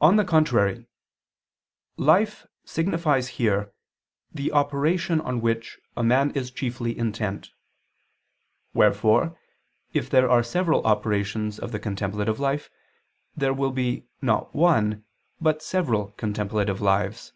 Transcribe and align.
On 0.00 0.16
the 0.16 0.24
contrary, 0.24 0.86
Life 1.98 2.46
signifies 2.64 3.28
here 3.36 3.74
the 4.32 4.50
operation 4.52 5.20
on 5.20 5.42
which 5.42 5.78
a 5.98 6.02
man 6.02 6.30
is 6.30 6.50
chiefly 6.50 6.96
intent. 6.96 7.50
Wherefore 8.72 9.38
if 9.92 10.08
there 10.08 10.30
are 10.30 10.42
several 10.42 10.82
operations 10.86 11.58
of 11.58 11.72
the 11.72 11.78
contemplative 11.78 12.40
life, 12.40 12.70
there 13.36 13.52
will 13.52 13.72
be, 13.72 14.06
not 14.22 14.54
one, 14.54 15.04
but 15.42 15.60
several 15.60 16.12
contemplative 16.12 16.80
lives. 16.80 17.34